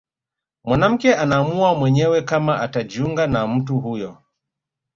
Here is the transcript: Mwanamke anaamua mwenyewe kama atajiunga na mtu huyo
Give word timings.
Mwanamke 0.63 1.15
anaamua 1.15 1.75
mwenyewe 1.75 2.21
kama 2.21 2.59
atajiunga 2.61 3.27
na 3.27 3.47
mtu 3.47 3.79
huyo 3.79 4.17